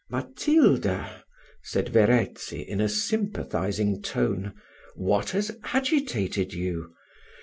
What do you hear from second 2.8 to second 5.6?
a sympathising tone, "what has